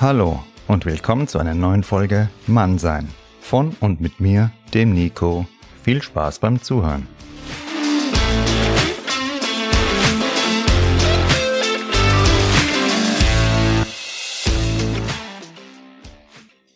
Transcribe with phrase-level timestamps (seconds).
[0.00, 3.08] Hallo und willkommen zu einer neuen Folge Mannsein.
[3.40, 5.46] Von und mit mir, dem Nico.
[5.82, 7.06] Viel Spaß beim Zuhören.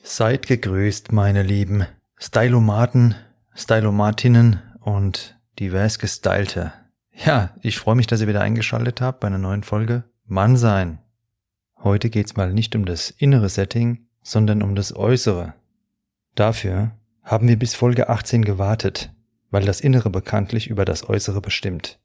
[0.04, 1.86] Seid gegrüßt, meine lieben
[2.18, 3.16] Stylomaten,
[3.52, 6.72] Stylomatinnen und divers Gestylte.
[7.12, 11.00] Ja, ich freue mich, dass ihr wieder eingeschaltet habt bei einer neuen Folge Mannsein.
[11.82, 15.54] Heute geht's mal nicht um das innere Setting, sondern um das äußere.
[16.34, 16.92] Dafür
[17.22, 19.12] haben wir bis Folge 18 gewartet,
[19.50, 22.00] weil das Innere bekanntlich über das Äußere bestimmt.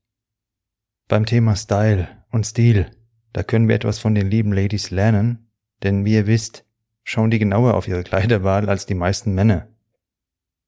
[1.08, 2.92] Beim Thema Style und Stil,
[3.34, 5.50] da können wir etwas von den lieben Ladies lernen,
[5.82, 6.66] denn wie ihr wisst,
[7.04, 9.68] schauen die genauer auf ihre Kleiderwahl als die meisten Männer.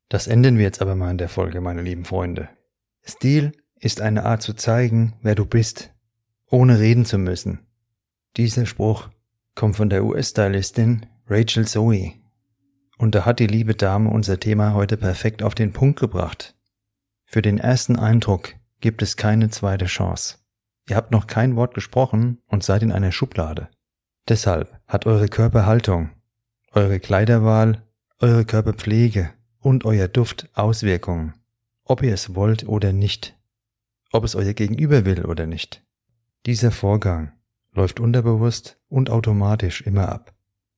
[0.09, 2.49] Das enden wir jetzt aber mal in der Folge, meine lieben Freunde.
[3.03, 5.93] Stil ist eine Art zu zeigen, wer du bist,
[6.49, 7.64] ohne reden zu müssen.
[8.37, 9.09] Dieser Spruch
[9.55, 12.13] kommt von der US-Stylistin Rachel Zoe.
[12.97, 16.55] Und da hat die liebe Dame unser Thema heute perfekt auf den Punkt gebracht.
[17.25, 20.37] Für den ersten Eindruck gibt es keine zweite Chance.
[20.87, 23.69] Ihr habt noch kein Wort gesprochen und seid in einer Schublade.
[24.27, 26.11] Deshalb hat eure Körperhaltung,
[26.71, 27.83] eure Kleiderwahl,
[28.19, 31.33] eure Körperpflege und euer Duft Auswirkungen,
[31.83, 33.35] ob ihr es wollt oder nicht
[34.15, 35.83] ob es euer Gegenüber will oder nicht.
[36.45, 37.33] Dieser Vorgang
[37.75, 40.33] läuft unterbewusst und automatisch immer ab.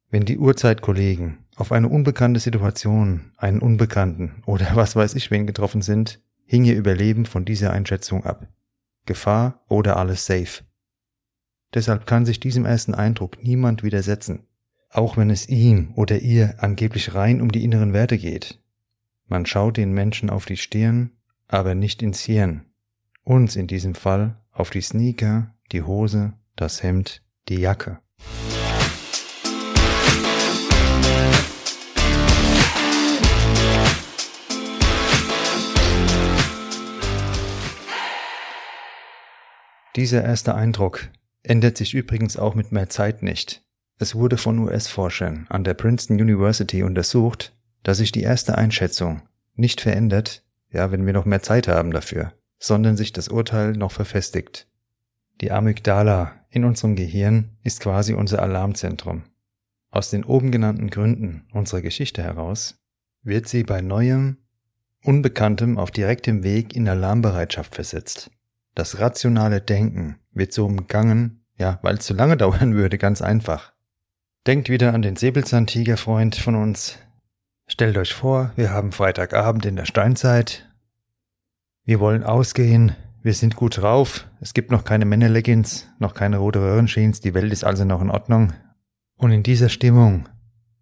[0.09, 5.81] Wenn die Urzeitkollegen auf eine unbekannte Situation, einen Unbekannten oder was weiß ich wen getroffen
[5.81, 8.47] sind, hing ihr Überleben von dieser Einschätzung ab.
[9.05, 10.63] Gefahr oder alles safe.
[11.73, 14.47] Deshalb kann sich diesem ersten Eindruck niemand widersetzen,
[14.89, 18.59] auch wenn es ihm oder ihr angeblich rein um die inneren Werte geht.
[19.27, 21.11] Man schaut den Menschen auf die Stirn,
[21.47, 22.65] aber nicht ins Hirn,
[23.23, 27.99] uns in diesem Fall auf die Sneaker, die Hose, das Hemd, die Jacke.
[39.95, 41.09] Dieser erste Eindruck
[41.43, 43.63] ändert sich übrigens auch mit mehr Zeit nicht.
[43.97, 49.21] Es wurde von US-Forschern an der Princeton University untersucht, dass sich die erste Einschätzung
[49.55, 53.91] nicht verändert, ja, wenn wir noch mehr Zeit haben dafür sondern sich das Urteil noch
[53.91, 54.67] verfestigt.
[55.41, 59.23] Die Amygdala in unserem Gehirn ist quasi unser Alarmzentrum.
[59.89, 62.79] Aus den oben genannten Gründen unserer Geschichte heraus
[63.23, 64.37] wird sie bei neuem,
[65.03, 68.31] Unbekanntem auf direktem Weg in Alarmbereitschaft versetzt.
[68.73, 73.73] Das rationale Denken wird so umgangen, ja, weil es zu lange dauern würde, ganz einfach.
[74.47, 76.97] Denkt wieder an den Säbelzahntigerfreund von uns.
[77.67, 80.67] Stellt euch vor, wir haben Freitagabend in der Steinzeit
[81.87, 82.97] wir wollen ausgehen.
[83.27, 84.25] Wir sind gut drauf.
[84.39, 87.19] Es gibt noch keine Männerleggings, noch keine rote Röhrenjeans.
[87.19, 88.53] Die Welt ist also noch in Ordnung.
[89.17, 90.29] Und in dieser Stimmung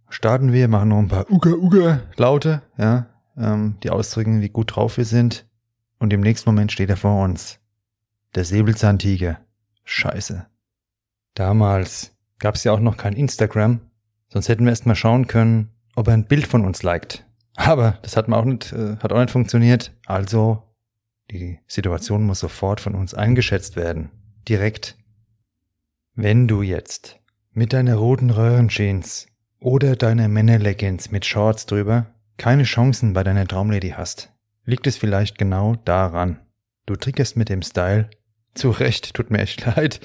[0.09, 4.75] starten wir, machen noch ein paar Uga Uga Laute, ja, ähm, die ausdrücken, wie gut
[4.75, 5.47] drauf wir sind.
[5.97, 7.57] Und im nächsten Moment steht er vor uns.
[8.35, 9.39] Der Säbelzahntiger.
[9.83, 10.45] Scheiße.
[11.33, 13.79] Damals gab es ja auch noch kein Instagram,
[14.27, 17.25] sonst hätten wir erst mal schauen können, ob er ein Bild von uns liked.
[17.55, 19.95] Aber das hat auch nicht, äh, hat auch nicht funktioniert.
[20.05, 20.61] Also
[21.31, 24.11] die Situation muss sofort von uns eingeschätzt werden.
[24.47, 24.97] Direkt.
[26.13, 27.19] Wenn du jetzt
[27.51, 29.27] mit deiner roten Röhrenjeans
[29.59, 34.31] oder deiner Männerleggings mit Shorts drüber keine Chancen bei deiner Traumlady hast,
[34.65, 36.39] liegt es vielleicht genau daran.
[36.85, 38.09] Du triggerst mit dem Style,
[38.53, 40.01] zu Recht, tut mir echt leid,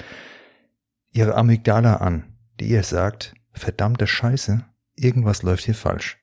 [1.11, 4.65] ihre Amygdala an, die ihr sagt, verdammte Scheiße,
[4.95, 6.17] irgendwas läuft hier falsch.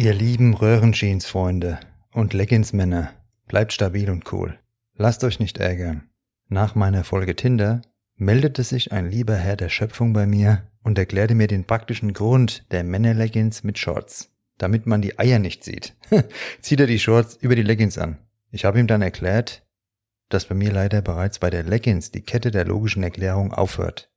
[0.00, 1.78] Ihr lieben Röhrenjeans-Freunde
[2.14, 3.12] und Leggings-Männer,
[3.46, 4.58] bleibt stabil und cool.
[4.96, 6.08] Lasst euch nicht ärgern.
[6.48, 7.82] Nach meiner Folge Tinder
[8.16, 12.64] meldete sich ein lieber Herr der Schöpfung bei mir und erklärte mir den praktischen Grund
[12.72, 14.32] der Männer-Leggings mit Shorts.
[14.56, 15.94] Damit man die Eier nicht sieht,
[16.62, 18.16] zieht er die Shorts über die Leggings an.
[18.50, 19.66] Ich habe ihm dann erklärt,
[20.30, 24.10] dass bei mir leider bereits bei der Leggings die Kette der logischen Erklärung aufhört.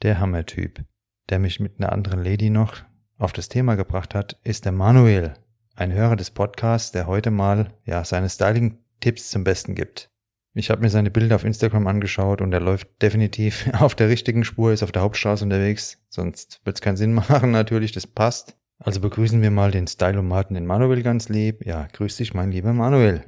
[0.00, 0.86] Der Hammertyp,
[1.28, 2.87] der mich mit einer anderen Lady noch
[3.18, 5.34] auf das Thema gebracht hat, ist der Manuel,
[5.74, 10.10] ein Hörer des Podcasts, der heute mal ja seine Styling-Tipps zum Besten gibt.
[10.54, 14.44] Ich habe mir seine Bilder auf Instagram angeschaut und er läuft definitiv auf der richtigen
[14.44, 18.56] Spur, ist auf der Hauptstraße unterwegs, sonst wird es keinen Sinn machen natürlich, das passt.
[18.80, 21.66] Also begrüßen wir mal den Stylomaten, den Manuel ganz lieb.
[21.66, 23.24] Ja, grüß dich, mein lieber Manuel.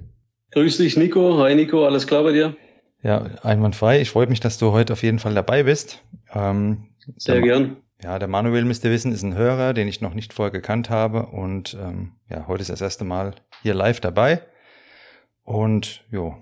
[0.53, 1.39] Grüß dich, Nico.
[1.39, 1.87] Hi, Nico.
[1.87, 2.57] Alles klar bei dir?
[3.03, 4.01] Ja, einwandfrei.
[4.01, 6.05] Ich freue mich, dass du heute auf jeden Fall dabei bist.
[6.33, 7.79] Ähm, Sehr gern.
[8.03, 11.27] Ja, der Manuel müsste wissen, ist ein Hörer, den ich noch nicht vorher gekannt habe
[11.27, 14.41] und ähm, ja, heute ist das erste Mal hier live dabei.
[15.45, 16.37] Und jo,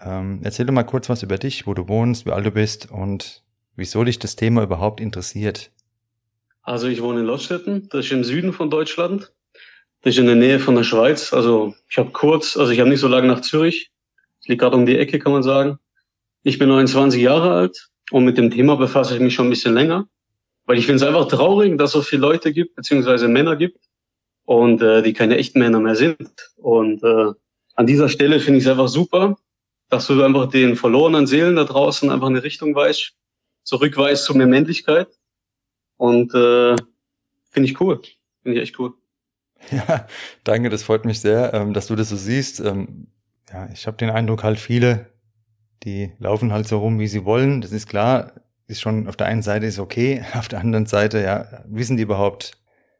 [0.00, 2.90] ähm, erzähl doch mal kurz was über dich, wo du wohnst, wie alt du bist
[2.90, 3.42] und
[3.74, 5.70] wieso dich das Thema überhaupt interessiert.
[6.62, 9.32] Also ich wohne in Lottstetten, das ist im Süden von Deutschland.
[10.00, 11.32] Das ist in der Nähe von der Schweiz.
[11.32, 13.90] Also ich habe kurz, also ich habe nicht so lange nach Zürich.
[14.40, 15.78] Ich liege gerade um die Ecke, kann man sagen.
[16.42, 19.74] Ich bin 29 Jahre alt und mit dem Thema befasse ich mich schon ein bisschen
[19.74, 20.08] länger.
[20.66, 23.78] Weil ich finde es einfach traurig, dass es so viele Leute gibt, beziehungsweise Männer gibt
[24.44, 26.18] und äh, die keine echten Männer mehr sind.
[26.56, 27.32] Und äh,
[27.74, 29.36] an dieser Stelle finde ich es einfach super,
[29.88, 33.12] dass du einfach den verlorenen Seelen da draußen einfach eine Richtung weißt,
[33.62, 35.08] zurückweist zu mehr Männlichkeit.
[35.96, 36.76] Und äh,
[37.50, 38.00] finde ich cool.
[38.42, 38.94] Finde ich echt cool.
[39.70, 40.06] Ja,
[40.44, 42.60] danke, das freut mich sehr, ähm, dass du das so siehst.
[42.60, 43.08] Ähm,
[43.50, 45.12] ja, ich habe den Eindruck, halt viele,
[45.82, 47.60] die laufen halt so rum, wie sie wollen.
[47.60, 48.32] Das ist klar,
[48.66, 52.02] ist schon auf der einen Seite ist okay, auf der anderen Seite, ja, wissen die
[52.02, 52.52] überhaupt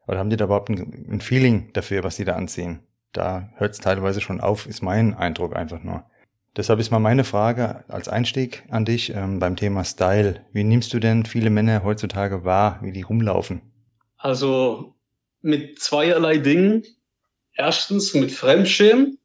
[0.07, 2.81] oder haben die da überhaupt ein, ein Feeling dafür, was sie da anziehen?
[3.13, 6.05] Da hört es teilweise schon auf, ist mein Eindruck einfach nur.
[6.57, 10.41] Deshalb ist mal meine Frage als Einstieg an dich ähm, beim Thema Style.
[10.53, 13.61] Wie nimmst du denn viele Männer heutzutage wahr, wie die rumlaufen?
[14.17, 14.95] Also
[15.43, 16.85] mit zweierlei Dingen.
[17.55, 19.19] Erstens mit Fremdschämen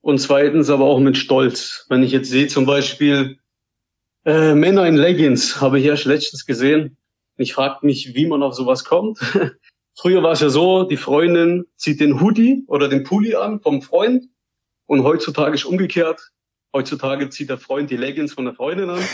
[0.00, 1.86] und zweitens aber auch mit Stolz.
[1.88, 3.38] Wenn ich jetzt sehe zum Beispiel
[4.24, 6.96] äh, Männer in Leggings habe ich erst letztens gesehen.
[7.36, 9.18] Ich frage mich, wie man auf sowas kommt.
[10.00, 13.82] Früher war es ja so, die Freundin zieht den Hoodie oder den Pulli an vom
[13.82, 14.26] Freund
[14.86, 16.20] und heutzutage ist umgekehrt.
[16.72, 19.00] Heutzutage zieht der Freund die Leggings von der Freundin an.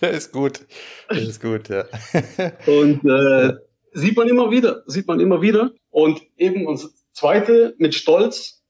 [0.00, 0.60] das ist gut.
[1.08, 1.84] Das ist gut, ja.
[2.66, 3.54] und äh,
[3.92, 5.72] sieht man immer wieder, sieht man immer wieder.
[5.90, 8.62] Und eben und zweite mit Stolz.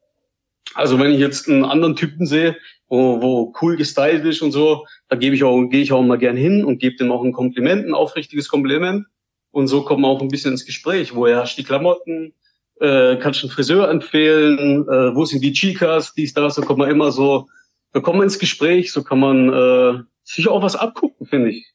[0.75, 2.57] Also wenn ich jetzt einen anderen Typen sehe,
[2.89, 6.19] wo, wo cool gestylt ist und so, da gebe ich auch, gehe ich auch mal
[6.19, 9.07] gern hin und gebe dem auch ein Kompliment, ein aufrichtiges Kompliment.
[9.51, 11.15] Und so kommt man auch ein bisschen ins Gespräch.
[11.15, 12.35] Woher hast du die Klamotten?
[12.81, 14.83] Äh, kannst du einen Friseur empfehlen?
[14.83, 16.13] Äh, wo sind die Chicas?
[16.15, 17.49] Dies, das, so kommt man immer so,
[17.93, 21.73] da kommt man ins Gespräch, so kann man äh, sich auch was abgucken, finde ich.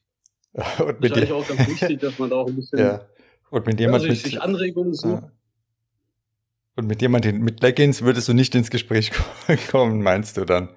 [0.78, 3.00] Und mit ist auch ganz wichtig, dass man da auch ein bisschen ja.
[3.50, 5.24] Und mit jemand ja, sich Anregungen sucht.
[5.24, 5.32] Ja.
[6.76, 9.10] Und mit jemandem mit Leggings würdest du nicht ins Gespräch
[9.70, 10.70] kommen, meinst du dann?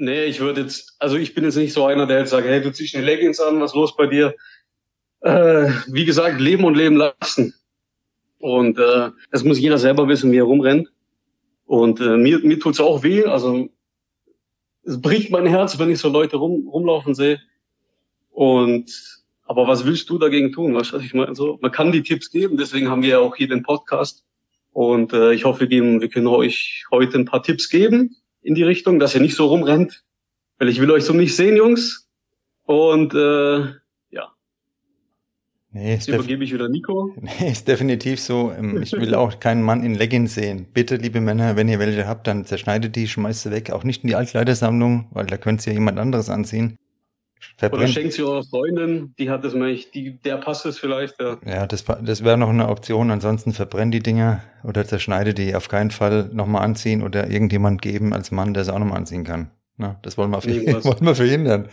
[0.00, 2.62] Nee, ich würde jetzt, also ich bin jetzt nicht so einer, der jetzt sagt, hey,
[2.62, 4.34] du ziehst eine Leggings an, was los bei dir?
[5.22, 7.52] Äh, wie gesagt, leben und leben lassen.
[8.38, 10.88] Und äh, das muss jeder selber wissen, wie er rumrennt.
[11.66, 13.24] Und äh, mir, mir tut's auch weh.
[13.24, 13.68] Also
[14.84, 17.40] es bricht mein Herz, wenn ich so Leute rum, rumlaufen sehe.
[18.30, 20.76] Und aber was willst du dagegen tun?
[20.76, 22.56] Was ich meine, so man kann die Tipps geben.
[22.56, 24.24] Deswegen haben wir ja auch hier den Podcast.
[24.72, 28.98] Und äh, ich hoffe, wir können euch heute ein paar Tipps geben in die Richtung,
[28.98, 30.04] dass ihr nicht so rumrennt,
[30.58, 32.08] weil ich will euch so nicht sehen, Jungs.
[32.64, 33.60] Und äh,
[34.10, 34.32] ja.
[35.70, 37.14] Nee, Jetzt übergebe ich wieder Nico.
[37.20, 38.52] Nee, ist definitiv so.
[38.52, 40.66] Ähm, ich will auch keinen Mann in Leggings sehen.
[40.72, 43.70] Bitte, liebe Männer, wenn ihr welche habt, dann zerschneidet die, schmeißt sie weg.
[43.70, 46.76] Auch nicht in die Altkleidersammlung, weil da könnt ihr ja jemand anderes anziehen.
[47.56, 47.84] Verbrennt.
[47.84, 51.20] Oder schenkt sie eurer Freundin, die hat das nicht, die, der passt es vielleicht.
[51.20, 53.10] Ja, ja das, das wäre noch eine Option.
[53.10, 58.12] Ansonsten verbrennt die Dinger oder zerschneide die auf keinen Fall nochmal anziehen oder irgendjemand geben
[58.12, 59.50] als Mann, der sie auch nochmal anziehen kann.
[59.76, 60.38] Na, das wollen wir,
[60.84, 61.68] wollen wir verhindern.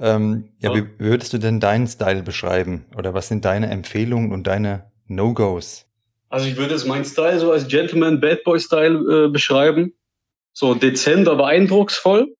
[0.00, 2.86] Ähm, ja, ja, wie würdest du denn deinen Style beschreiben?
[2.96, 5.86] Oder was sind deine Empfehlungen und deine No-Gos?
[6.28, 9.92] Also ich würde es meinen Style so als Gentleman Bad Boy Style äh, beschreiben.
[10.54, 12.34] So dezent, aber eindrucksvoll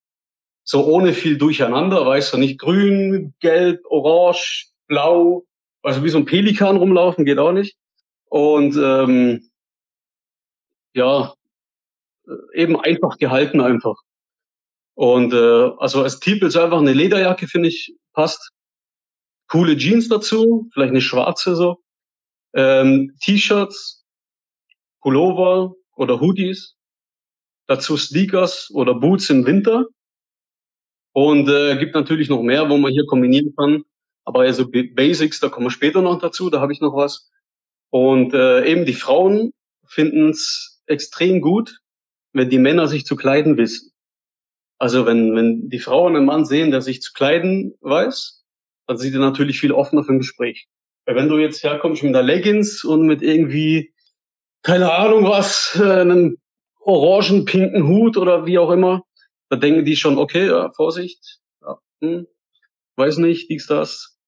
[0.64, 5.44] so ohne viel Durcheinander, weißt du, nicht grün, gelb, orange, blau,
[5.82, 7.76] also wie so ein Pelikan rumlaufen, geht auch nicht.
[8.26, 9.50] Und ähm,
[10.94, 11.34] ja,
[12.54, 13.96] eben einfach gehalten einfach.
[14.94, 18.50] Und äh, also als Typ ist einfach eine Lederjacke, finde ich, passt.
[19.48, 21.78] Coole Jeans dazu, vielleicht eine schwarze so.
[22.54, 24.04] Ähm, T-Shirts,
[25.00, 26.76] Pullover oder Hoodies.
[27.66, 29.86] Dazu Sneakers oder Boots im Winter.
[31.12, 33.84] Und äh, gibt natürlich noch mehr, wo man hier kombinieren kann.
[34.24, 37.30] Aber also Basics, da kommen wir später noch dazu, da habe ich noch was.
[37.90, 39.52] Und äh, eben die Frauen
[39.86, 41.80] finden es extrem gut,
[42.32, 43.92] wenn die Männer sich zu kleiden wissen.
[44.78, 48.44] Also wenn, wenn die Frau einen Mann sehen, der sich zu kleiden weiß,
[48.86, 50.66] dann sind die natürlich viel offener für ein Gespräch.
[51.04, 53.92] Weil wenn du jetzt herkommst mit einer Leggings und mit irgendwie,
[54.62, 56.38] keine Ahnung was, äh, einem
[56.80, 59.02] orangen, pinken Hut oder wie auch immer,
[59.52, 62.26] da denken die schon, okay, ja, Vorsicht, ja, hm,
[62.96, 64.18] weiß nicht, dies, das.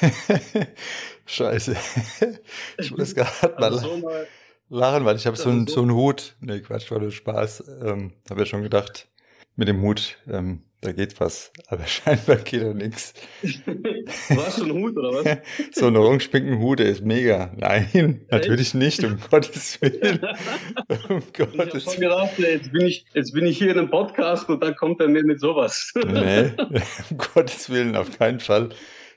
[1.26, 1.76] Scheiße.
[2.78, 4.28] Ich muss gerade mal, also so mal,
[4.68, 6.36] lachen, weil ich habe so, so, so einen Hut.
[6.40, 7.64] Nee, Quatsch, war nur Spaß.
[7.82, 9.08] Ähm, habe ja schon gedacht,
[9.56, 11.52] mit dem Hut ähm, da geht was.
[11.68, 13.14] Aber scheinbar geht da nichts.
[14.28, 15.38] Was, so ein Hut oder was?
[15.72, 17.52] so ein Orange-Pinken-Hut, der ist mega.
[17.56, 20.20] Nein, natürlich nicht, um Gottes Willen.
[21.08, 22.00] Um Gottes Willen.
[22.00, 25.08] Gedacht, jetzt, bin ich, jetzt bin ich hier in einem Podcast und dann kommt er
[25.08, 25.92] mir mit sowas.
[25.94, 26.50] nee,
[27.10, 28.70] um Gottes Willen, auf keinen Fall.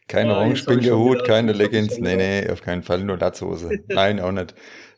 [0.07, 1.97] Kein ah, Orange-Pinker-Hut, keine Leggings.
[1.97, 3.71] Nee, nee, auf keinen Fall, nur Latzhose.
[3.87, 4.53] Nein, auch nicht.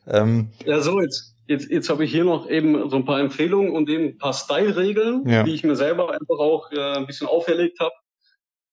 [0.06, 3.72] Ähm, ja, so, jetzt, jetzt, jetzt habe ich hier noch eben so ein paar Empfehlungen
[3.72, 5.42] und eben ein paar Style-Regeln, ja.
[5.42, 7.94] die ich mir selber einfach auch äh, ein bisschen auferlegt habe.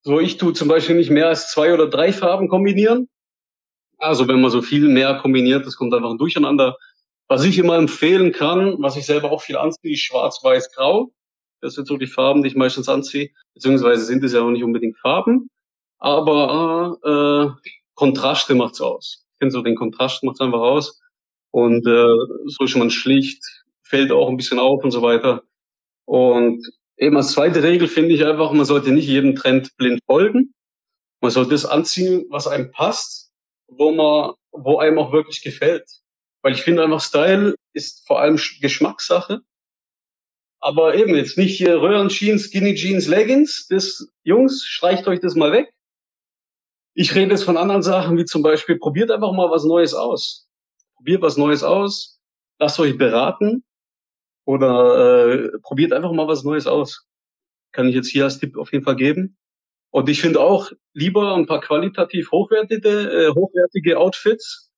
[0.04, 3.10] So, ich tue zum Beispiel nicht mehr als zwei oder drei Farben kombinieren.
[3.98, 6.78] Also wenn man so viel mehr kombiniert, das kommt einfach ein Durcheinander.
[7.28, 11.12] Was ich immer empfehlen kann, was ich selber auch viel anziehe, ist schwarz, weiß, grau.
[11.62, 13.32] Das sind so die Farben, die ich meistens anziehe.
[13.56, 15.50] Beziehungsweise sind es ja auch nicht unbedingt Farben.
[15.98, 19.26] Aber äh, Kontraste macht's aus.
[19.32, 21.02] Ich finde so den Kontrast macht's einfach aus.
[21.56, 22.16] Und äh,
[22.48, 23.42] so ist man schlicht,
[23.82, 25.42] fällt auch ein bisschen auf und so weiter.
[26.04, 30.54] Und eben als zweite Regel finde ich einfach, man sollte nicht jedem Trend blind folgen.
[31.22, 33.32] Man sollte das anziehen, was einem passt,
[33.68, 35.90] wo man, wo einem auch wirklich gefällt.
[36.42, 39.40] Weil ich finde einfach Style ist vor allem Geschmackssache.
[40.60, 43.68] Aber eben jetzt nicht hier Röhrenjeans, Skinny Jeans, Leggings.
[43.70, 45.72] Das, Jungs, streicht euch das mal weg.
[46.96, 50.46] Ich rede jetzt von anderen Sachen, wie zum Beispiel, probiert einfach mal was Neues aus
[50.96, 52.20] probiert was Neues aus,
[52.60, 53.64] lasst euch beraten
[54.46, 57.08] oder äh, probiert einfach mal was Neues aus.
[57.72, 59.38] Kann ich jetzt hier als Tipp auf jeden Fall geben.
[59.92, 64.72] Und ich finde auch lieber ein paar qualitativ hochwertige, äh, hochwertige Outfits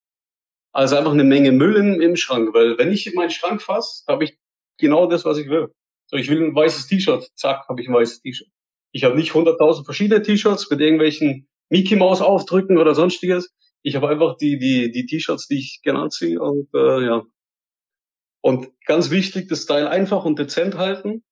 [0.73, 2.53] als einfach eine Menge Müll im, im Schrank.
[2.53, 4.37] Weil wenn ich in meinen Schrank fasse, habe ich
[4.77, 5.73] genau das, was ich will.
[6.05, 8.47] So, ich will ein weißes T-Shirt, zack, habe ich ein weißes T-Shirt.
[8.91, 13.53] Ich habe nicht 100.000 verschiedene T-Shirts mit irgendwelchen Mickey Maus Aufdrücken oder sonstiges.
[13.87, 17.23] Ich habe einfach die, die, die T-Shirts, die ich gerne anziehe und äh, ja.
[18.41, 21.23] Und ganz wichtig, das Style einfach und dezent halten.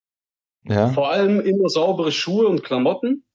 [0.64, 0.88] Ja.
[0.88, 3.26] Vor allem immer saubere Schuhe und Klamotten.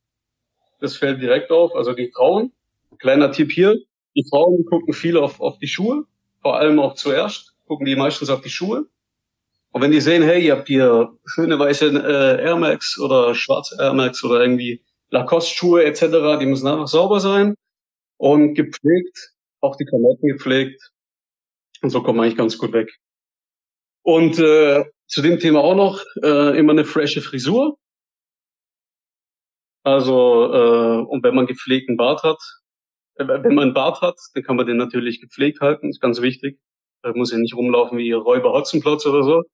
[0.80, 1.74] Das fällt direkt auf.
[1.74, 2.52] Also die Frauen,
[2.98, 3.76] kleiner Tipp hier,
[4.16, 6.04] die Frauen gucken viel auf, auf die Schuhe,
[6.40, 8.86] vor allem auch zuerst, gucken die meistens auf die Schuhe.
[9.70, 13.76] Und wenn die sehen, hey, ihr habt hier schöne weiße äh, Air Max oder schwarze
[13.78, 17.54] Air Max oder irgendwie Lacoste-Schuhe etc., die müssen einfach sauber sein
[18.20, 20.92] und gepflegt, auch die Klamotten gepflegt.
[21.80, 22.94] Und so kommt man eigentlich ganz gut weg.
[24.02, 27.78] Und äh, zu dem Thema auch noch äh, immer eine frische Frisur.
[29.84, 32.38] Also äh, und wenn man gepflegten Bart hat,
[33.14, 36.20] äh, wenn man einen Bart hat, dann kann man den natürlich gepflegt halten, ist ganz
[36.20, 36.60] wichtig.
[37.02, 39.44] Da muss ja nicht rumlaufen wie Räuber Hotzenplotz oder so.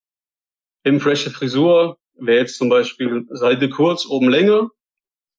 [0.82, 4.70] Im frische Frisur wäre jetzt zum Beispiel Seite kurz, oben länger.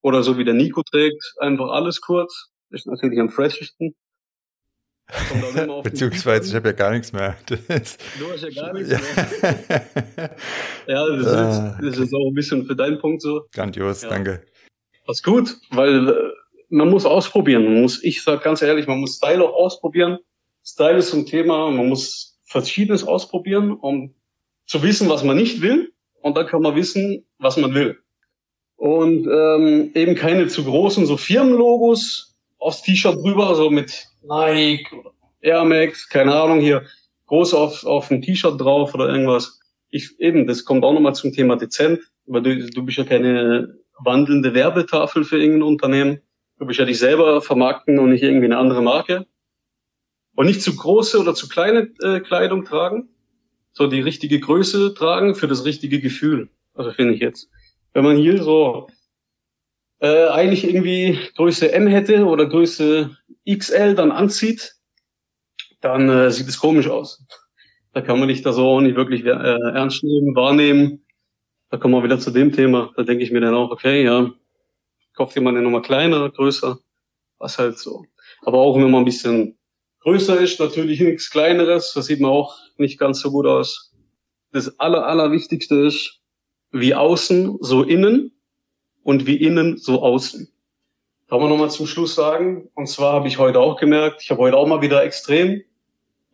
[0.01, 3.95] Oder so wie der Nico trägt, einfach alles kurz ist natürlich am freshesten.
[5.83, 7.37] Beziehungsweise ich habe ja gar nichts mehr.
[7.47, 10.35] du hast ja gar nichts mehr.
[10.87, 11.77] ja, das, ah.
[11.79, 13.45] ist, das ist auch ein bisschen für deinen Punkt so.
[13.53, 14.09] Grandios, ja.
[14.09, 14.43] danke.
[15.05, 16.13] Das ist gut, weil äh,
[16.69, 17.63] man muss ausprobieren.
[17.63, 20.19] Man muss, ich sag ganz ehrlich, man muss Style auch ausprobieren.
[20.65, 24.13] Style ist ein Thema, man muss Verschiedenes ausprobieren, um
[24.65, 25.93] zu wissen, was man nicht will.
[26.21, 27.97] Und dann kann man wissen, was man will.
[28.75, 35.11] Und ähm, eben keine zu großen so Firmenlogos, aufs T-Shirt drüber, so mit Nike oder
[35.41, 36.85] Air Max, keine Ahnung, hier
[37.27, 39.59] groß auf, auf ein T-Shirt drauf oder irgendwas.
[39.89, 43.77] Ich, eben, das kommt auch nochmal zum Thema dezent, weil du, du bist ja keine
[43.99, 46.21] wandelnde Werbetafel für irgendein Unternehmen.
[46.59, 49.27] Du bist ja dich selber vermarkten und nicht irgendwie eine andere Marke.
[50.35, 53.09] Und nicht zu große oder zu kleine äh, Kleidung tragen,
[53.71, 56.49] so die richtige Größe tragen für das richtige Gefühl.
[56.73, 57.49] Also finde ich jetzt.
[57.93, 58.87] Wenn man hier so
[59.99, 63.17] äh, eigentlich irgendwie Größe M hätte oder Größe
[63.49, 64.75] XL dann anzieht,
[65.81, 67.25] dann äh, sieht es komisch aus.
[67.93, 71.05] Da kann man nicht da so nicht wirklich äh, ernst nehmen, wahrnehmen.
[71.69, 72.93] Da kommen wir wieder zu dem Thema.
[72.95, 74.31] Da denke ich mir dann auch, okay, ja,
[75.15, 76.79] kauft jemand eine Nummer kleiner, größer,
[77.39, 78.05] was halt so.
[78.43, 79.57] Aber auch wenn man ein bisschen
[80.01, 83.93] größer ist, natürlich nichts Kleineres, das sieht man auch nicht ganz so gut aus.
[84.51, 86.21] Das aller, allerwichtigste ist,
[86.71, 88.36] wie außen, so innen
[89.07, 90.51] und wie innen so außen.
[91.29, 92.69] Kann man nochmal zum Schluss sagen.
[92.75, 95.63] Und zwar habe ich heute auch gemerkt, ich habe heute auch mal wieder extrem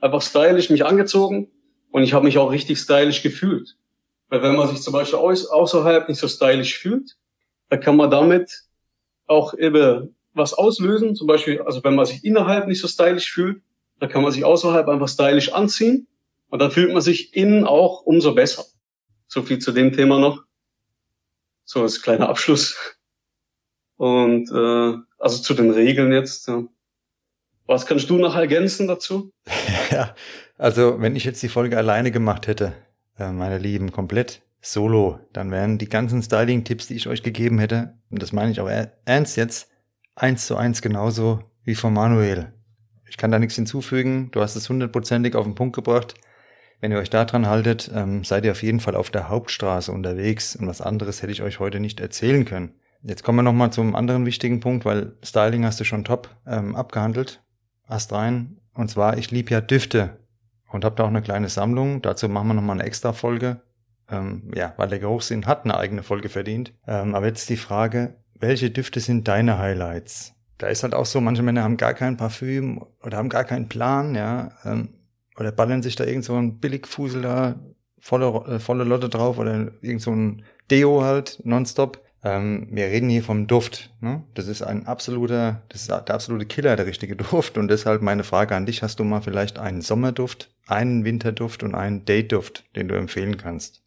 [0.01, 1.51] einfach stylisch mich angezogen
[1.92, 3.77] und ich habe mich auch richtig stylisch gefühlt.
[4.30, 7.15] Weil wenn man sich zum Beispiel außerhalb nicht so stylisch fühlt,
[7.70, 8.63] dann kann man damit
[9.27, 11.15] auch eben was auslösen.
[11.15, 13.62] Zum Beispiel, also wenn man sich innerhalb nicht so stylisch fühlt,
[14.00, 16.08] dann kann man sich außerhalb einfach stylisch anziehen
[16.50, 18.65] und dann fühlt man sich innen auch umso besser.
[19.27, 20.44] So viel zu dem Thema noch.
[21.74, 22.77] So als kleiner Abschluss.
[23.98, 26.48] Und äh, also zu den Regeln jetzt.
[26.48, 26.63] Ja.
[27.65, 29.32] Was kannst du noch ergänzen dazu?
[29.92, 30.13] ja,
[30.60, 32.74] also wenn ich jetzt die Folge alleine gemacht hätte,
[33.18, 37.98] äh, meine Lieben, komplett solo, dann wären die ganzen Styling-Tipps, die ich euch gegeben hätte,
[38.12, 38.70] und das meine ich auch
[39.06, 39.72] ernst jetzt,
[40.13, 42.53] eins zu eins genauso wie von Manuel.
[43.10, 44.30] Ich kann da nichts hinzufügen.
[44.32, 46.13] Du hast es hundertprozentig auf den Punkt gebracht.
[46.84, 49.90] Wenn ihr euch da dran haltet, ähm, seid ihr auf jeden Fall auf der Hauptstraße
[49.90, 52.74] unterwegs und was anderes hätte ich euch heute nicht erzählen können.
[53.02, 56.75] Jetzt kommen wir nochmal zum anderen wichtigen Punkt, weil Styling hast du schon top ähm,
[56.75, 57.42] abgehandelt.
[57.88, 58.58] Ast rein.
[58.74, 60.20] Und zwar, ich liebe ja Düfte
[60.74, 62.02] und habe da auch eine kleine Sammlung.
[62.02, 63.62] Dazu machen wir nochmal eine extra Folge.
[64.10, 66.74] Ähm, ja, weil der Geruchssinn hat eine eigene Folge verdient.
[66.86, 70.34] Ähm, aber jetzt die Frage, welche Düfte sind deine Highlights?
[70.58, 73.70] Da ist halt auch so, manche Männer haben gar kein Parfüm oder haben gar keinen
[73.70, 74.52] Plan, ja.
[74.66, 74.90] Ähm,
[75.38, 77.56] oder ballern sich da irgend so ein Billigfusel da
[78.00, 82.02] volle, äh, volle Lotte drauf oder irgend so ein Deo halt nonstop.
[82.24, 83.92] Ähm, wir reden hier vom Duft.
[84.00, 84.24] Ne?
[84.34, 87.58] Das ist ein absoluter, das ist der absolute Killer, der richtige Duft.
[87.58, 91.75] Und deshalb meine Frage an dich: Hast du mal vielleicht einen Sommerduft, einen Winterduft und
[91.75, 93.82] einen Dateduft, den du empfehlen kannst?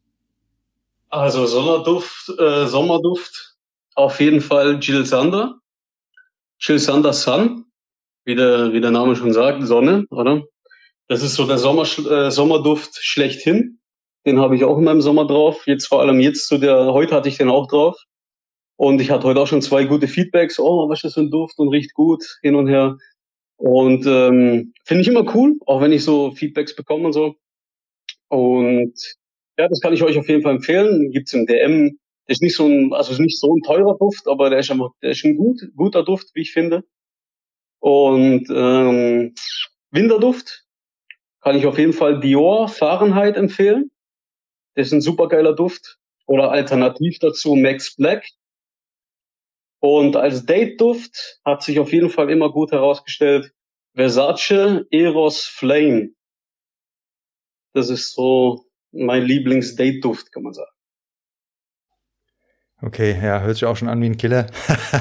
[1.09, 3.57] Also Sommerduft, äh, Sommerduft,
[3.95, 5.59] auf jeden Fall Jill Sander.
[6.59, 7.67] Jill Sander Sun,
[8.25, 10.43] wie der, wie der Name schon sagt, Sonne, oder?
[11.09, 13.79] Das ist so der Sommer, äh, Sommerduft schlechthin.
[14.27, 15.67] Den habe ich auch in meinem Sommer drauf.
[15.67, 17.97] Jetzt vor allem jetzt zu der, heute hatte ich den auch drauf.
[18.77, 20.59] Und ich hatte heute auch schon zwei gute Feedbacks.
[20.59, 22.99] Oh, was ist das für ein Duft und riecht gut hin und her.
[23.57, 27.37] Und ähm, finde ich immer cool, auch wenn ich so Feedbacks bekomme und so.
[28.29, 28.95] Und
[29.59, 31.11] ja, das kann ich euch auf jeden Fall empfehlen.
[31.13, 31.99] Gibt's im DM.
[32.27, 35.11] Ist nicht so ein, also nicht so ein teurer Duft, aber der ist einfach, der
[35.11, 36.85] ist ein gut, guter Duft, wie ich finde.
[37.79, 39.35] Und ähm,
[39.93, 40.66] Winterduft
[41.47, 43.93] kann ich auf jeden Fall Dior Fahrenheit empfehlen.
[44.75, 46.01] Das ist ein supergeiler Duft.
[46.27, 48.27] Oder alternativ dazu Max Black.
[49.79, 53.53] Und als Date-Duft hat sich auf jeden Fall immer gut herausgestellt
[53.95, 56.09] Versace Eros Flame.
[57.75, 60.73] Das ist so mein Lieblings-Date-Duft, kann man sagen.
[62.83, 64.49] Okay, ja, hört sich auch schon an wie ein Killer.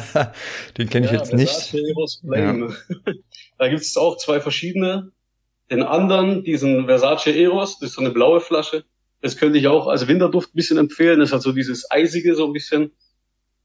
[0.78, 1.74] Den kenne ich ja, jetzt nicht.
[1.74, 2.78] Eros Flame.
[2.89, 3.13] Ja.
[3.58, 5.13] Da gibt es auch zwei verschiedene.
[5.71, 8.86] Den anderen, diesen Versace Eros, das ist so eine blaue Flasche.
[9.21, 11.19] Das könnte ich auch als Winterduft ein bisschen empfehlen.
[11.19, 12.91] Das hat so dieses Eisige so ein bisschen.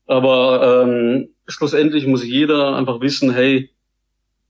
[0.07, 3.71] Aber ähm, schlussendlich muss jeder einfach wissen, hey,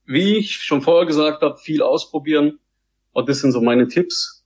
[0.06, 2.58] wie ich schon vorher gesagt habe, viel ausprobieren.
[3.12, 4.44] Und das sind so meine Tipps.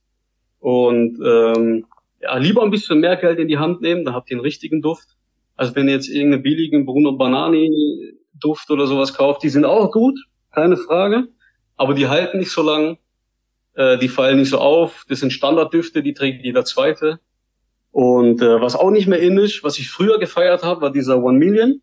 [0.59, 1.85] Und ähm,
[2.21, 4.81] ja, lieber ein bisschen mehr Geld in die Hand nehmen, da habt ihr einen richtigen
[4.81, 5.09] Duft.
[5.55, 9.91] Also wenn ihr jetzt irgendeinen billigen Bruno Banani Duft oder sowas kauft, die sind auch
[9.91, 10.19] gut,
[10.51, 11.27] keine Frage.
[11.77, 12.97] Aber die halten nicht so lang,
[13.75, 15.05] äh, die fallen nicht so auf.
[15.09, 17.19] Das sind Standarddüfte, die trägt jeder Zweite.
[17.91, 21.21] Und äh, was auch nicht mehr in ist, was ich früher gefeiert habe, war dieser
[21.21, 21.81] One Million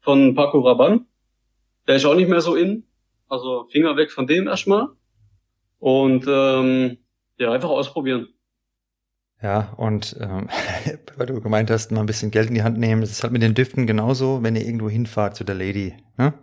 [0.00, 1.04] von Paco Rabanne.
[1.88, 2.84] Der ist auch nicht mehr so in.
[3.28, 4.88] Also Finger weg von dem erstmal.
[5.78, 6.98] Und ähm,
[7.38, 8.28] ja, einfach ausprobieren.
[9.42, 10.48] Ja, und ähm,
[11.16, 13.32] weil du gemeint hast, mal ein bisschen Geld in die Hand nehmen, das ist halt
[13.32, 15.94] mit den Düften genauso, wenn ihr irgendwo hinfahrt zu der Lady.
[16.16, 16.34] Ne?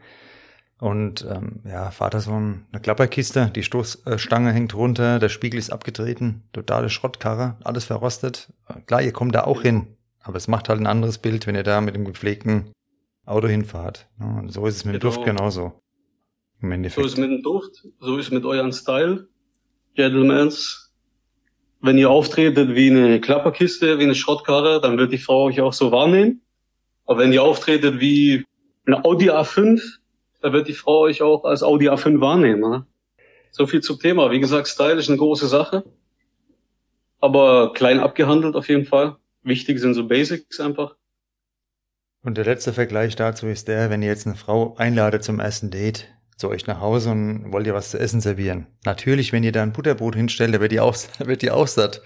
[0.83, 6.43] Und ähm, ja, Vater so eine Klapperkiste, die Stoßstange hängt runter, der Spiegel ist abgetreten,
[6.51, 8.51] totale Schrottkarre, alles verrostet.
[8.85, 9.87] Klar, ihr kommt da auch hin,
[10.19, 12.73] aber es macht halt ein anderes Bild, wenn ihr da mit dem gepflegten
[13.25, 14.09] Auto hinfahrt.
[14.19, 15.37] Und so ist es mit dem Duft genau.
[15.37, 15.81] genauso.
[16.61, 17.01] Im Endeffekt.
[17.01, 19.29] So ist es mit dem Duft, so ist es mit eurem Style,
[19.95, 20.91] Gentlemans.
[21.79, 25.71] Wenn ihr auftretet wie eine Klapperkiste, wie eine Schrottkarre, dann wird die Frau euch auch
[25.71, 26.41] so wahrnehmen.
[27.05, 28.45] Aber wenn ihr auftretet wie
[28.85, 30.02] eine Audi A5,
[30.43, 32.59] da wird die Frau euch auch als Audi A5 wahrnehmen.
[32.59, 32.85] Ne?
[33.51, 34.29] So viel zum Thema.
[34.29, 35.85] Wie gesagt, Style ist eine große Sache,
[37.21, 39.15] aber klein abgehandelt auf jeden Fall.
[39.43, 40.95] Wichtig sind so Basics einfach.
[42.23, 45.71] Und der letzte Vergleich dazu ist der, wenn ihr jetzt eine Frau einladet zum ersten
[45.71, 48.67] Date zu euch nach Hause und wollt ihr was zu essen servieren.
[48.83, 52.01] Natürlich, wenn ihr da ein Butterbrot hinstellt, da wird ihr auch, wird ihr auch satt.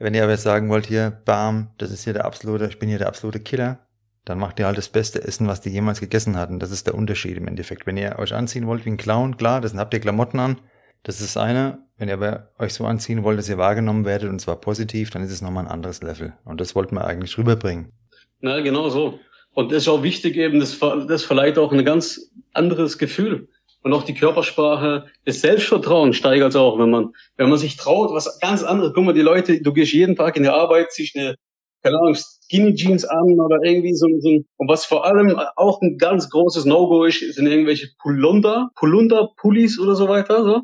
[0.00, 2.98] Wenn ihr aber sagen wollt, hier, bam, das ist hier der absolute, ich bin hier
[2.98, 3.86] der absolute Killer,
[4.24, 6.58] dann macht ihr halt das beste Essen, was die jemals gegessen hatten.
[6.58, 7.86] Das ist der Unterschied im Endeffekt.
[7.86, 10.58] Wenn ihr euch anziehen wollt wie ein Clown, klar, das habt ihr Klamotten an.
[11.02, 11.78] Das ist eine.
[11.96, 15.22] Wenn ihr aber euch so anziehen wollt, dass ihr wahrgenommen werdet und zwar positiv, dann
[15.22, 16.34] ist es nochmal ein anderes Level.
[16.44, 17.92] Und das wollten wir eigentlich rüberbringen.
[18.40, 19.18] Na, genau so.
[19.54, 23.48] Und das ist auch wichtig eben, das, das verleiht auch ein ganz anderes Gefühl.
[23.82, 28.38] Und auch die Körpersprache, das Selbstvertrauen steigert auch, wenn man, wenn man sich traut, was
[28.40, 28.92] ganz anderes.
[28.94, 31.34] Guck mal, die Leute, du gehst jeden Tag in der Arbeit, ziehst eine,
[31.82, 35.98] keine Ahnung, Skinny Jeans an oder irgendwie so, so und was vor allem auch ein
[35.98, 40.62] ganz großes No-Go ist, sind irgendwelche Pulunder, Pulunder, Pullis oder so weiter, so.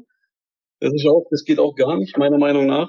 [0.81, 2.89] Das ist auch, das geht auch gar nicht, meiner Meinung nach.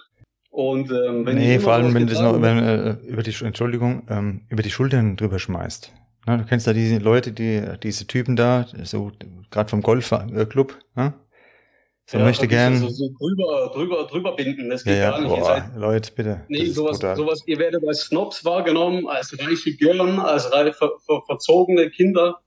[0.52, 4.04] Und ähm, wenn nee, vor allem wenn du das noch wenn, äh, über die Entschuldigung
[4.10, 5.94] ähm, über die Schultern drüber schmeißt.
[6.26, 9.12] Na, du kennst ja diese Leute, die diese Typen da, so
[9.52, 11.13] gerade vom Golfclub, ne?
[12.10, 12.74] So ja, möchte gern.
[12.74, 15.30] Also so drüber, drüber, drüber binden, das geht ja, gar nicht.
[15.30, 16.41] Boah, seid, Leute, bitte.
[16.48, 21.91] Nee, sowas, sowas, ihr werdet als Snobs wahrgenommen, als reiche Girlen, als ver, ver, verzogene
[21.91, 22.39] Kinder,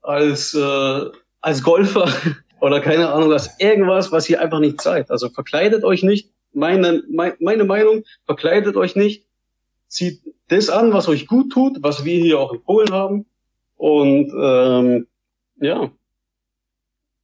[0.00, 1.00] als, äh,
[1.42, 2.08] als Golfer
[2.62, 5.10] oder keine Ahnung, als irgendwas, was ihr einfach nicht seid.
[5.10, 6.30] Also verkleidet euch nicht.
[6.54, 9.26] Meine, meine, meine Meinung, verkleidet euch nicht.
[9.86, 13.26] Zieht das an, was euch gut tut, was wir hier auch in Polen haben.
[13.76, 15.08] Und ähm,
[15.60, 15.90] ja,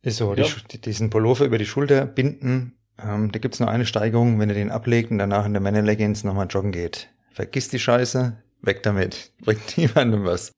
[0.03, 0.47] ist so, ja.
[0.71, 4.55] die, diesen Pullover über die Schulter binden, ähm, da gibt's nur eine Steigerung, wenn ihr
[4.55, 7.09] den ablegt und danach in der Männerleggings nochmal joggen geht.
[7.33, 9.33] Vergiss die Scheiße, weg damit.
[9.45, 10.53] Bringt niemandem was.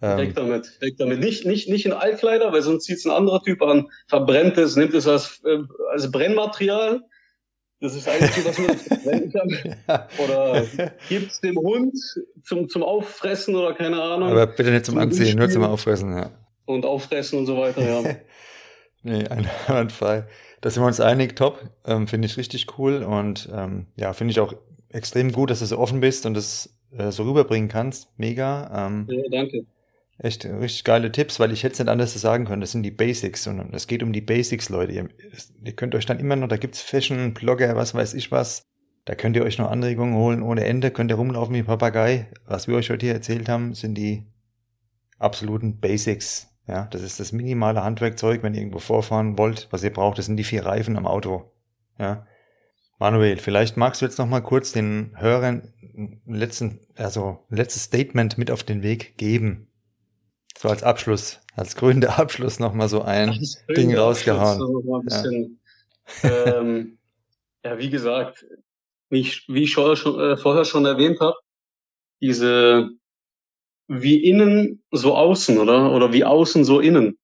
[0.00, 1.20] Ähm, weg damit, weg damit.
[1.20, 3.88] Nicht, nicht, nicht in Altkleider, weil sonst zieht's ein anderer Typ an.
[4.08, 5.58] Verbrennt es, nimmt es als, äh,
[5.92, 7.02] als Brennmaterial.
[7.80, 10.06] Das ist eigentlich was man verwenden kann.
[10.18, 10.64] Oder
[11.08, 11.96] gibt's dem Hund
[12.44, 14.30] zum, zum Auffressen oder keine Ahnung.
[14.30, 16.30] Aber bitte nicht zum, zum Anziehen, nur zum Auffressen, ja.
[16.64, 18.16] Und Auffressen und so weiter, ja.
[19.02, 20.24] Nee, einwandfrei.
[20.60, 21.68] Da sind wir uns einig, top.
[21.84, 24.54] Ähm, finde ich richtig cool und ähm, ja, finde ich auch
[24.90, 28.08] extrem gut, dass du so offen bist und das äh, so rüberbringen kannst.
[28.16, 28.86] Mega.
[28.86, 29.66] Ähm, ja, danke.
[30.18, 32.60] Echt richtig geile Tipps, weil ich hätte es nicht anders sagen können.
[32.60, 34.92] Das sind die Basics und es geht um die Basics, Leute.
[34.92, 35.08] Ihr,
[35.64, 38.66] ihr könnt euch dann immer noch, da gibt's Fashion, Blogger, was weiß ich was.
[39.04, 42.28] Da könnt ihr euch noch Anregungen holen ohne Ende, könnt ihr rumlaufen wie Papagei.
[42.46, 44.26] Was wir euch heute hier erzählt haben, sind die
[45.18, 46.51] absoluten Basics.
[46.66, 49.68] Ja, das ist das minimale Handwerkzeug, wenn ihr irgendwo vorfahren wollt.
[49.70, 51.52] Was ihr braucht, das sind die vier Reifen am Auto.
[51.98, 52.26] Ja.
[52.98, 55.72] Manuel, vielleicht magst du jetzt noch mal kurz den Hörern
[56.24, 59.68] letzten, also letztes Statement mit auf den Weg geben.
[60.56, 63.36] So als Abschluss, als grüner Abschluss noch mal so ein
[63.76, 64.58] Ding rausgehauen.
[64.58, 65.60] So ein bisschen,
[66.22, 66.58] ja.
[66.58, 66.98] ähm,
[67.64, 68.46] ja, wie gesagt,
[69.08, 71.36] wie ich, wie ich schon, äh, vorher schon erwähnt habe,
[72.20, 72.90] diese
[74.00, 75.92] wie innen so außen, oder?
[75.92, 77.18] Oder wie außen so innen.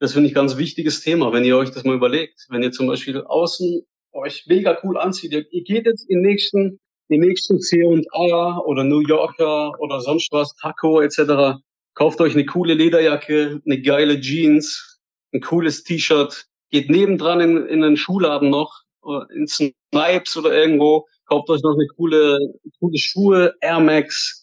[0.00, 2.46] Das finde ich ganz wichtiges Thema, wenn ihr euch das mal überlegt.
[2.48, 6.80] Wenn ihr zum Beispiel außen euch mega cool anzieht, ihr, ihr geht jetzt in nächsten,
[7.08, 11.60] in nächsten C&A oder New Yorker oder sonst was, Taco etc.
[11.94, 15.00] Kauft euch eine coole Lederjacke, eine geile Jeans,
[15.32, 21.06] ein cooles T-Shirt, geht nebendran in, in einen Schuhladen noch, oder in Snipes oder irgendwo,
[21.26, 22.38] kauft euch noch eine coole,
[22.80, 24.41] coole Schuhe, Air Max,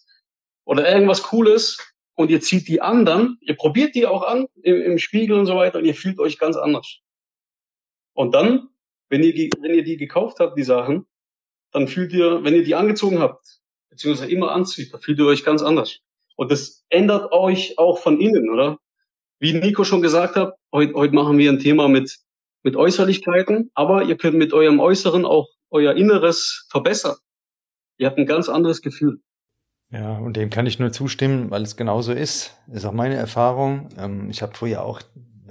[0.70, 1.80] oder irgendwas Cooles
[2.14, 5.56] und ihr zieht die anderen, ihr probiert die auch an im, im Spiegel und so
[5.56, 7.00] weiter und ihr fühlt euch ganz anders.
[8.14, 8.70] Und dann,
[9.10, 11.08] wenn ihr, die, wenn ihr die gekauft habt, die Sachen,
[11.72, 15.44] dann fühlt ihr, wenn ihr die angezogen habt, beziehungsweise immer anzieht, dann fühlt ihr euch
[15.44, 16.02] ganz anders.
[16.36, 18.78] Und das ändert euch auch von innen, oder?
[19.40, 22.16] Wie Nico schon gesagt hat, heute, heute machen wir ein Thema mit,
[22.62, 27.16] mit Äußerlichkeiten, aber ihr könnt mit eurem Äußeren auch euer Inneres verbessern.
[27.98, 29.20] Ihr habt ein ganz anderes Gefühl.
[29.92, 32.56] Ja, und dem kann ich nur zustimmen, weil es genauso ist.
[32.72, 33.90] Ist auch meine Erfahrung.
[33.98, 35.02] Ähm, ich habe früher auch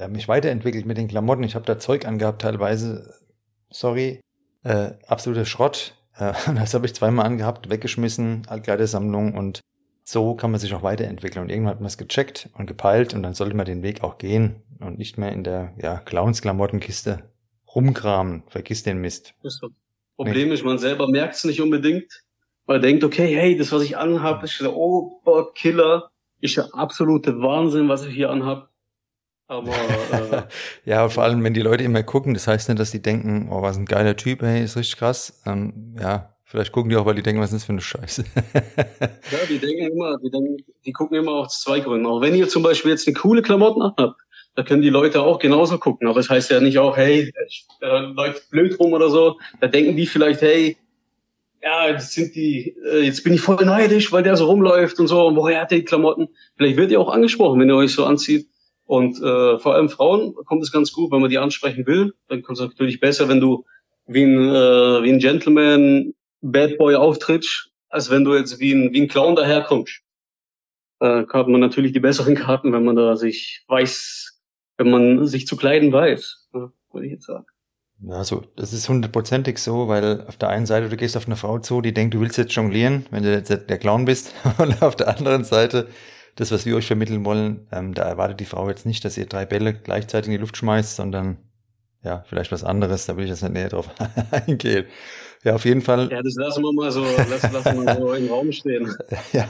[0.07, 1.43] mich weiterentwickelt mit den Klamotten.
[1.43, 3.15] Ich habe da Zeug angehabt, teilweise,
[3.69, 4.21] sorry,
[4.63, 5.95] äh, absoluter Schrott.
[6.17, 9.61] Äh, das habe ich zweimal angehabt, weggeschmissen, Altkleidersammlung und
[10.05, 11.43] so kann man sich auch weiterentwickeln.
[11.43, 14.19] Und irgendwann hat man es gecheckt und gepeilt und dann sollte man den Weg auch
[14.19, 17.25] gehen und nicht mehr in der ja, Clowns-Klamottenkiste
[17.75, 18.45] rumkramen.
[18.47, 19.35] Vergiss den Mist.
[19.43, 19.61] Das
[20.17, 20.55] Problem nee.
[20.55, 22.25] ist, man selber merkt es nicht unbedingt.
[22.69, 26.11] Man denkt, okay, hey, das, was ich anhabe, ist der Oberkiller.
[26.41, 28.69] Ist der absolute Wahnsinn, was ich hier anhab.
[29.47, 30.43] Aber äh,
[30.85, 33.63] ja, vor allem, wenn die Leute immer gucken, das heißt nicht, dass die denken, oh,
[33.63, 35.41] was ein geiler Typ, hey, ist richtig krass.
[35.47, 38.25] Ähm, ja, vielleicht gucken die auch, weil die denken, was ist das für eine Scheiße.
[38.55, 42.05] ja, die denken immer, die, denken, die gucken immer aus zwei Gründen.
[42.05, 44.21] Auch wenn ihr zum Beispiel jetzt eine coole Klamotten habt,
[44.57, 46.07] da können die Leute auch genauso gucken.
[46.07, 47.33] Aber es das heißt ja nicht auch, hey,
[47.81, 49.39] äh, läuft blöd rum oder so.
[49.61, 50.77] Da denken die vielleicht, hey,
[51.63, 55.09] ja, jetzt sind die, äh, jetzt bin ich voll neidisch, weil der so rumläuft und
[55.09, 56.29] so, und woher hat der die Klamotten?
[56.57, 58.49] Vielleicht wird ihr auch angesprochen, wenn ihr euch so anzieht.
[58.85, 62.15] Und äh, vor allem Frauen kommt es ganz gut, wenn man die ansprechen will.
[62.29, 63.65] Dann kommt es natürlich besser, wenn du
[64.07, 68.93] wie ein, äh, wie ein Gentleman, Bad Boy auftrittst, als wenn du jetzt wie ein,
[68.93, 70.01] wie ein Clown daherkommst.
[71.01, 74.41] Äh, hat man natürlich die besseren Karten, wenn man da sich weiß,
[74.79, 77.47] wenn man sich zu kleiden weiß, würde ich jetzt sagen.
[78.01, 81.35] Ja, so, das ist hundertprozentig so, weil auf der einen Seite, du gehst auf eine
[81.35, 84.35] Frau zu, die denkt, du willst jetzt jonglieren, wenn du jetzt der Clown bist.
[84.59, 85.89] Und auf der anderen Seite,
[86.37, 89.27] das, was wir euch vermitteln wollen, ähm, da erwartet die Frau jetzt nicht, dass ihr
[89.27, 91.39] drei Bälle gleichzeitig in die Luft schmeißt, sondern
[92.05, 93.91] ja, vielleicht was anderes, da will ich jetzt nicht näher drauf
[94.31, 94.87] eingehen.
[95.43, 96.09] Ja, auf jeden Fall.
[96.11, 98.95] Ja, das lassen wir mal so, lassen, lassen wir so im Raum stehen.
[99.33, 99.49] ja,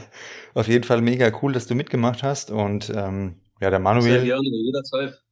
[0.55, 4.25] auf jeden Fall mega cool, dass du mitgemacht hast und ähm, ja, der Manuel.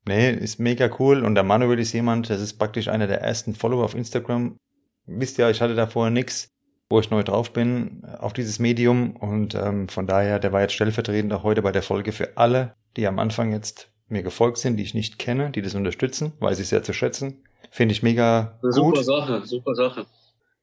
[0.05, 1.23] Nee, ist mega cool.
[1.23, 4.57] Und der Manuel ist jemand, das ist praktisch einer der ersten Follower auf Instagram.
[5.05, 6.49] Wisst ihr, ich hatte da vorher nix,
[6.89, 9.15] wo ich neu drauf bin, auf dieses Medium.
[9.15, 12.75] Und ähm, von daher, der war jetzt stellvertretend auch heute bei der Folge für alle,
[12.97, 16.59] die am Anfang jetzt mir gefolgt sind, die ich nicht kenne, die das unterstützen, weiß
[16.59, 17.43] ich sehr zu schätzen.
[17.71, 19.05] Finde ich mega Super gut.
[19.05, 20.05] Sache, super Sache.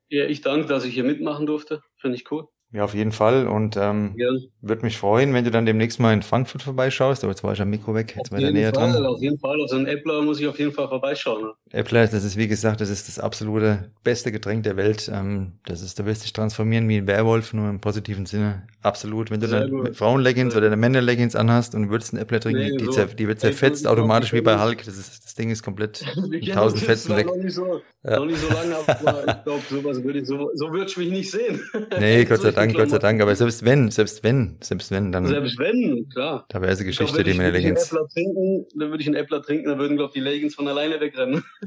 [0.09, 1.81] Ja, ich danke, dass ich hier mitmachen durfte.
[1.96, 2.48] Finde ich cool.
[2.75, 3.47] Ja, auf jeden Fall.
[3.47, 4.43] Und ähm, Gern.
[4.61, 7.23] würde mich freuen, wenn du dann demnächst mal in Frankfurt vorbeischaust.
[7.23, 9.07] Aber jetzt war ich am Mikro weg, jetzt war er näher jeden Fall, dran.
[9.07, 9.61] auf jeden Fall.
[9.63, 11.43] Also ein Äppler muss ich auf jeden Fall vorbeischauen.
[11.45, 11.53] Ne?
[11.71, 15.09] Äppler, das ist wie gesagt, das ist das absolute beste Getränk der Welt.
[15.15, 18.67] Ähm, das ist, du wirst dich transformieren wie ein Werwolf, nur im positiven Sinne.
[18.83, 19.31] Absolut.
[19.31, 22.61] Wenn du Sehr dann mit Frauenleggings Sehr oder Männerleggings anhast und würdest einen Äppler trinken,
[22.61, 22.91] Nee, die, so.
[22.91, 24.85] zer, die wird zerfetzt automatisch wie bei Hulk.
[24.85, 27.27] Das, ist, das Ding ist komplett kennen tausend Fetzen weg.
[27.27, 28.17] Noch nicht so, Ja.
[28.19, 31.11] noch nicht so lange, aber ich glaube, sowas würde ich so, so würde ich mich
[31.11, 31.63] nicht sehen.
[32.01, 32.98] Nee, Gott sei Solche Dank, Gott sei.
[32.98, 33.20] Dank.
[33.20, 36.44] Aber selbst wenn, selbst wenn, selbst wenn, dann, Selbst wenn, klar.
[36.48, 37.87] da wäre glaub, Geschichte, wenn die Männerleggings.
[37.87, 40.68] Äppler trinken, dann würde ich einen Äppler trinken, dann würden, glaube ich, die Leggings von
[40.68, 41.44] alleine wegrennen.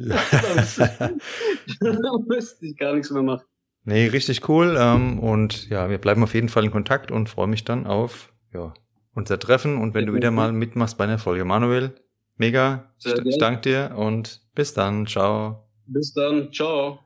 [1.80, 3.46] dann müsste ich gar nichts mehr machen.
[3.88, 4.76] Nee, richtig cool.
[4.78, 8.34] Ähm, und ja, wir bleiben auf jeden Fall in Kontakt und freue mich dann auf
[8.54, 8.74] ja,
[9.14, 11.46] unser Treffen und wenn du wieder mal mitmachst bei einer Folge.
[11.46, 11.96] Manuel,
[12.36, 12.92] mega.
[12.98, 15.08] Sehr Ich, ich danke dir und bis dann.
[15.08, 15.70] Ciao.
[15.86, 17.00] Bis dann, ciao.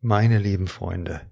[0.00, 1.22] Meine lieben Freunde,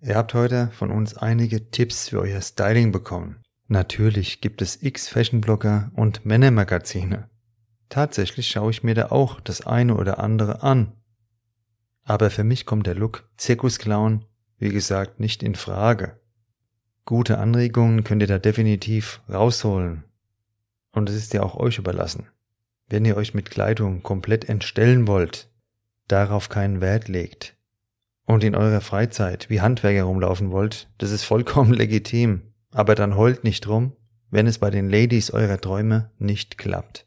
[0.00, 3.42] ihr habt heute von uns einige Tipps für euer Styling bekommen.
[3.68, 7.28] Natürlich gibt es x Fashion-Blogger und Männermagazine.
[7.90, 10.94] Tatsächlich schaue ich mir da auch das eine oder andere an.
[12.02, 14.24] Aber für mich kommt der Look Zirkusclown,
[14.56, 16.18] wie gesagt, nicht in Frage.
[17.04, 20.04] Gute Anregungen könnt ihr da definitiv rausholen.
[20.92, 22.26] Und es ist ja auch euch überlassen.
[22.88, 25.50] Wenn ihr euch mit Kleidung komplett entstellen wollt,
[26.08, 27.54] darauf keinen Wert legt,
[28.26, 32.54] und in eurer Freizeit wie Handwerker rumlaufen wollt, das ist vollkommen legitim.
[32.70, 33.92] Aber dann heult nicht rum,
[34.30, 37.06] wenn es bei den Ladies eurer Träume nicht klappt.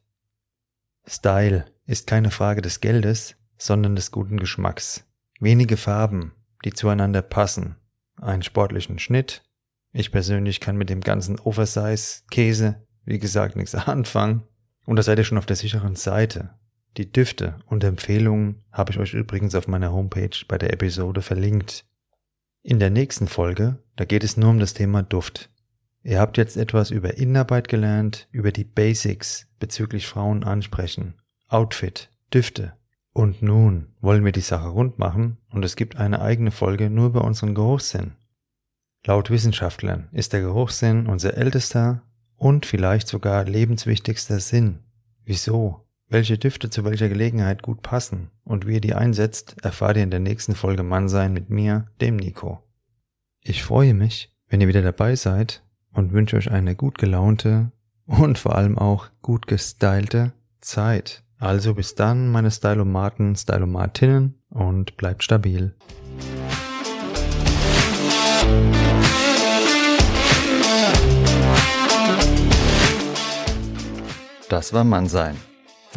[1.06, 5.06] Style ist keine Frage des Geldes, sondern des guten Geschmacks.
[5.39, 7.75] Wenige Farben, die zueinander passen,
[8.21, 9.43] einen sportlichen Schnitt.
[9.91, 14.43] Ich persönlich kann mit dem ganzen Oversize-Käse, wie gesagt, nichts anfangen.
[14.86, 16.51] Und da seid ihr schon auf der sicheren Seite.
[16.98, 21.86] Die Düfte und Empfehlungen habe ich euch übrigens auf meiner Homepage bei der Episode verlinkt.
[22.64, 25.52] In der nächsten Folge, da geht es nur um das Thema Duft.
[26.02, 31.14] Ihr habt jetzt etwas über Innenarbeit gelernt, über die Basics bezüglich Frauen ansprechen,
[31.48, 32.74] Outfit, Düfte.
[33.14, 37.08] Und nun wollen wir die Sache rund machen und es gibt eine eigene Folge nur
[37.08, 38.14] über unseren Geruchssinn.
[39.06, 42.02] Laut Wissenschaftlern ist der Geruchssinn unser ältester
[42.38, 44.80] und vielleicht sogar lebenswichtigster Sinn.
[45.24, 45.87] Wieso?
[46.10, 50.12] Welche Düfte zu welcher Gelegenheit gut passen und wie ihr die einsetzt, erfahrt ihr in
[50.12, 52.63] der nächsten Folge Mannsein mit mir, dem Nico.
[53.41, 57.74] Ich freue mich, wenn ihr wieder dabei seid und wünsche euch eine gut gelaunte
[58.06, 61.24] und vor allem auch gut gestylte Zeit.
[61.39, 65.76] Also bis dann, meine Stylomaten, Stylomatinnen und bleibt stabil.
[74.48, 75.36] Das war Mannsein.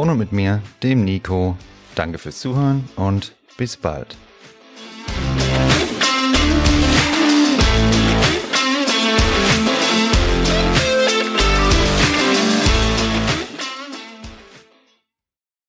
[0.01, 1.59] Und mit mir, dem Nico.
[1.95, 4.17] Danke fürs Zuhören und bis bald.